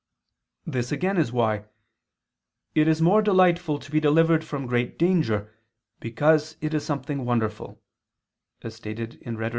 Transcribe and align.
This 0.65 0.91
again 0.91 1.17
is 1.19 1.31
why 1.31 1.65
"it 2.73 2.87
is 2.87 3.03
more 3.03 3.21
delightful 3.21 3.77
to 3.77 3.91
be 3.91 3.99
delivered 3.99 4.43
from 4.43 4.65
great 4.65 4.97
danger, 4.97 5.53
because 5.99 6.57
it 6.59 6.73
is 6.73 6.83
something 6.83 7.23
wonderful," 7.23 7.79
as 8.63 8.73
stated 8.73 9.13
in 9.21 9.37
_Rhetor. 9.37 9.49